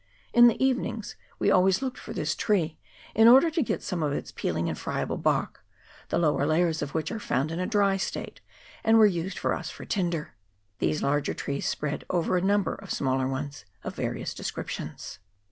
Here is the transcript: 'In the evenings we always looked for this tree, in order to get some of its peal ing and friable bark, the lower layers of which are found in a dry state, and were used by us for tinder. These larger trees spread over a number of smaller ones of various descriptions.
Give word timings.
'In 0.33 0.47
the 0.47 0.59
evenings 0.65 1.15
we 1.37 1.51
always 1.51 1.83
looked 1.83 1.99
for 1.99 2.11
this 2.11 2.33
tree, 2.33 2.79
in 3.13 3.27
order 3.27 3.51
to 3.51 3.61
get 3.61 3.83
some 3.83 4.01
of 4.01 4.13
its 4.13 4.31
peal 4.31 4.57
ing 4.57 4.67
and 4.67 4.75
friable 4.75 5.19
bark, 5.19 5.63
the 6.09 6.17
lower 6.17 6.43
layers 6.47 6.81
of 6.81 6.95
which 6.95 7.11
are 7.11 7.19
found 7.19 7.51
in 7.51 7.59
a 7.59 7.67
dry 7.67 7.97
state, 7.97 8.41
and 8.83 8.97
were 8.97 9.05
used 9.05 9.43
by 9.43 9.51
us 9.51 9.69
for 9.69 9.85
tinder. 9.85 10.33
These 10.79 11.03
larger 11.03 11.35
trees 11.35 11.67
spread 11.69 12.03
over 12.09 12.35
a 12.35 12.41
number 12.41 12.73
of 12.73 12.89
smaller 12.89 13.27
ones 13.27 13.63
of 13.83 13.93
various 13.95 14.33
descriptions. 14.33 15.19